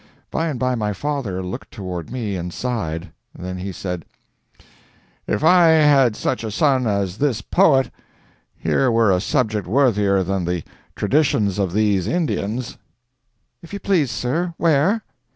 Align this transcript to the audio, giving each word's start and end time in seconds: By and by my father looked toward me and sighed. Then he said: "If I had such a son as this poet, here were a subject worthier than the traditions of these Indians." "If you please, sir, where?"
By 0.31 0.47
and 0.47 0.59
by 0.59 0.73
my 0.73 0.93
father 0.93 1.43
looked 1.43 1.69
toward 1.69 2.09
me 2.11 2.35
and 2.35 2.51
sighed. 2.51 3.11
Then 3.37 3.57
he 3.59 3.71
said: 3.71 4.03
"If 5.27 5.43
I 5.43 5.67
had 5.67 6.15
such 6.15 6.43
a 6.43 6.49
son 6.49 6.87
as 6.87 7.19
this 7.19 7.43
poet, 7.43 7.91
here 8.57 8.89
were 8.91 9.11
a 9.11 9.21
subject 9.21 9.67
worthier 9.67 10.23
than 10.23 10.45
the 10.45 10.63
traditions 10.95 11.59
of 11.59 11.73
these 11.73 12.07
Indians." 12.07 12.79
"If 13.61 13.73
you 13.73 13.79
please, 13.79 14.09
sir, 14.09 14.55
where?" 14.57 15.03